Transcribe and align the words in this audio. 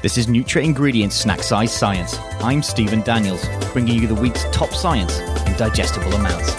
This 0.00 0.16
is 0.16 0.28
NutraIngredients 0.28 1.10
Snack 1.10 1.42
Size 1.42 1.72
Science. 1.72 2.20
I'm 2.38 2.62
Stephen 2.62 3.02
Daniels, 3.02 3.44
bringing 3.72 4.00
you 4.00 4.06
the 4.06 4.14
week's 4.14 4.44
top 4.52 4.70
science 4.70 5.18
in 5.18 5.56
digestible 5.56 6.14
amounts. 6.14 6.54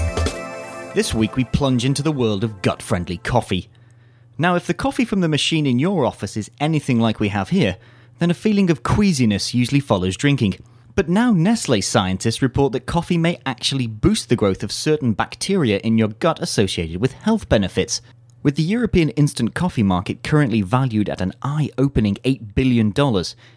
This 0.94 1.14
week 1.14 1.38
we 1.38 1.46
plunge 1.46 1.86
into 1.86 2.04
the 2.04 2.12
world 2.12 2.44
of 2.44 2.62
gut 2.62 2.82
friendly 2.82 3.16
coffee. 3.16 3.70
Now, 4.38 4.56
if 4.56 4.68
the 4.68 4.74
coffee 4.74 5.06
from 5.06 5.22
the 5.22 5.30
machine 5.30 5.66
in 5.66 5.80
your 5.80 6.04
office 6.06 6.36
is 6.36 6.52
anything 6.60 7.00
like 7.00 7.22
we 7.22 7.30
have 7.30 7.48
here, 7.48 7.78
then 8.18 8.30
a 8.30 8.34
feeling 8.34 8.70
of 8.70 8.84
queasiness 8.84 9.54
usually 9.54 9.80
follows 9.80 10.18
drinking. 10.18 10.56
But 10.96 11.08
now 11.08 11.32
Nestle 11.32 11.80
scientists 11.80 12.42
report 12.42 12.74
that 12.74 12.88
coffee 12.88 13.18
may 13.18 13.40
actually 13.46 13.88
boost 13.88 14.28
the 14.28 14.36
growth 14.36 14.64
of 14.64 14.72
certain 14.74 15.14
bacteria 15.14 15.78
in 15.78 15.98
your 15.98 16.10
gut 16.10 16.42
associated 16.42 17.00
with 17.00 17.14
health 17.14 17.48
benefits. 17.48 18.02
With 18.42 18.56
the 18.56 18.64
European 18.64 19.10
instant 19.10 19.54
coffee 19.54 19.84
market 19.84 20.24
currently 20.24 20.62
valued 20.62 21.10
at 21.10 21.20
an 21.20 21.34
eye 21.42 21.72
opening 21.78 22.16
$8 22.24 22.56
billion, 22.56 22.94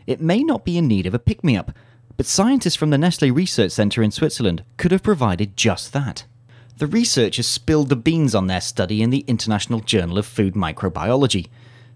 it 0.09 0.21
may 0.21 0.43
not 0.43 0.64
be 0.64 0.77
in 0.77 0.89
need 0.89 1.07
of 1.07 1.14
a 1.14 1.21
pick 1.21 1.45
me 1.45 1.57
up, 1.57 1.71
but 2.17 2.27
scientists 2.27 2.75
from 2.75 2.91
the 2.91 2.99
Nestle 2.99 3.31
Research 3.31 3.71
Centre 3.71 4.03
in 4.03 4.11
Switzerland 4.11 4.64
could 4.79 4.91
have 4.91 5.05
provided 5.05 5.57
just 5.57 5.93
that. 5.93 6.25
The 6.79 6.89
researchers 6.89 7.46
spilled 7.46 7.91
the 7.91 7.96
beans 7.96 8.35
on 8.35 8.49
their 8.49 8.61
study 8.61 9.03
in 9.03 9.11
the 9.11 9.25
International 9.29 9.79
Journal 9.79 10.18
of 10.18 10.27
Food 10.27 10.55
Microbiology. 10.55 11.46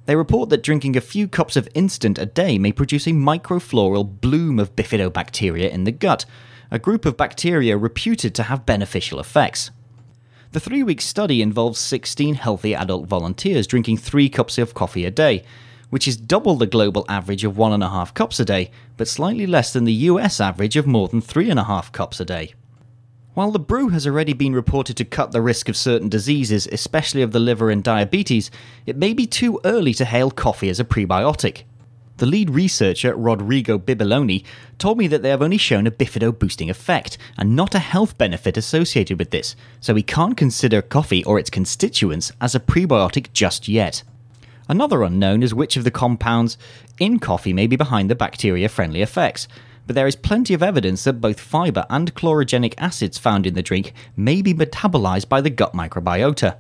They 0.05 0.15
report 0.15 0.51
that 0.51 0.63
drinking 0.63 0.97
a 0.97 1.01
few 1.01 1.27
cups 1.27 1.57
of 1.57 1.69
instant 1.75 2.19
a 2.19 2.27
day 2.27 2.57
may 2.57 2.71
produce 2.71 3.09
a 3.09 3.11
microfloral 3.11 4.21
bloom 4.21 4.61
of 4.61 4.77
bifidobacteria 4.77 5.69
in 5.71 5.83
the 5.83 5.91
gut, 5.91 6.25
a 6.71 6.79
group 6.79 7.05
of 7.05 7.17
bacteria 7.17 7.77
reputed 7.77 8.33
to 8.37 8.45
have 8.45 8.65
beneficial 8.65 9.19
effects. 9.19 9.73
The 10.57 10.61
three 10.61 10.83
week 10.83 11.03
study 11.03 11.43
involves 11.43 11.79
16 11.79 12.37
healthy 12.37 12.75
adult 12.75 13.07
volunteers 13.07 13.67
drinking 13.67 13.99
three 13.99 14.31
cups 14.31 14.57
of 14.57 14.73
coffee 14.73 15.05
a 15.05 15.11
day, 15.11 15.45
which 15.91 16.09
is 16.09 16.17
double 16.17 16.55
the 16.55 16.67
global 16.67 17.05
average 17.11 17.45
of 17.45 17.59
one 17.59 17.75
and 17.75 17.85
a 17.85 17.91
half 17.91 18.15
cups 18.15 18.41
a 18.41 18.45
day, 18.47 18.71
but 18.97 19.07
slightly 19.07 19.47
less 19.47 19.71
than 19.75 19.85
the 19.85 19.93
US 19.93 20.41
average 20.41 20.77
of 20.77 20.87
more 20.87 21.09
than 21.09 21.21
three 21.21 21.51
and 21.51 21.61
a 21.61 21.65
half 21.65 21.93
cups 21.93 22.21
a 22.21 22.25
day. 22.25 22.55
While 23.35 23.51
the 23.51 23.59
brew 23.59 23.91
has 23.91 24.07
already 24.07 24.33
been 24.33 24.55
reported 24.55 24.97
to 24.97 25.05
cut 25.05 25.31
the 25.31 25.43
risk 25.43 25.69
of 25.69 25.77
certain 25.77 26.09
diseases, 26.09 26.67
especially 26.73 27.21
of 27.21 27.33
the 27.33 27.39
liver 27.39 27.69
and 27.69 27.85
diabetes, 27.85 28.51
it 28.87 28.97
may 28.97 29.13
be 29.13 29.27
too 29.27 29.61
early 29.63 29.93
to 29.93 30.07
hail 30.07 30.31
coffee 30.31 30.71
as 30.71 30.81
a 30.81 30.87
prebiotic. 30.87 31.65
The 32.19 32.27
lead 32.27 32.49
researcher, 32.49 33.15
Rodrigo 33.15 33.79
Bibiloni, 33.79 34.43
told 34.79 34.97
me 34.97 35.07
that 35.09 35.23
they 35.23 35.29
have 35.29 35.43
only 35.43 35.59
shown 35.59 35.87
a 35.87 35.91
bifido 35.91 36.37
boosting 36.37 36.71
effect 36.71 37.19
and 37.37 37.55
not 37.55 37.75
a 37.75 37.79
health 37.79 38.17
benefit 38.17 38.57
associated 38.57 39.19
with 39.19 39.31
this, 39.31 39.55
so 39.81 39.93
we 39.93 40.03
can't 40.03 40.37
consider 40.37 40.81
coffee 40.81 41.23
or 41.25 41.39
its 41.39 41.51
constituents 41.51 42.33
as 42.41 42.55
a 42.55 42.61
prebiotic 42.61 43.33
just 43.35 43.69
yet. 43.69 44.03
Another 44.67 45.03
unknown 45.03 45.43
is 45.43 45.53
which 45.53 45.77
of 45.77 45.85
the 45.85 45.91
compounds 45.91 46.57
in 46.99 47.19
coffee 47.19 47.53
may 47.53 47.67
be 47.67 47.77
behind 47.77 48.09
the 48.09 48.15
bacteria 48.15 48.71
friendly 48.71 49.03
effects, 49.03 49.47
but 49.87 49.95
there 49.95 50.07
is 50.07 50.17
plenty 50.17 50.55
of 50.55 50.63
evidence 50.63 51.05
that 51.05 51.21
both 51.21 51.39
fiber 51.39 51.85
and 51.91 52.15
chlorogenic 52.15 52.75
acids 52.79 53.19
found 53.19 53.47
in 53.47 53.55
the 53.55 53.63
drink 53.63 53.93
may 54.17 54.41
be 54.41 54.55
metabolized 54.55 55.29
by 55.29 55.43
the 55.43 55.51
gut 55.51 55.75
microbiota. 55.75 56.57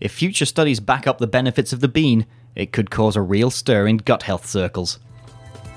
If 0.00 0.12
future 0.12 0.44
studies 0.44 0.80
back 0.80 1.06
up 1.06 1.18
the 1.18 1.26
benefits 1.26 1.72
of 1.72 1.80
the 1.80 1.88
bean, 1.88 2.26
it 2.54 2.72
could 2.72 2.90
cause 2.90 3.16
a 3.16 3.20
real 3.20 3.50
stir 3.50 3.86
in 3.86 3.98
gut 3.98 4.22
health 4.22 4.46
circles. 4.46 4.98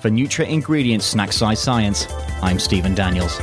For 0.02 0.10
NutraIngredients 0.10 1.04
Snack 1.04 1.32
Size 1.32 1.62
Science, 1.62 2.08
I'm 2.42 2.60
Stephen 2.60 2.96
Daniels. 2.96 3.40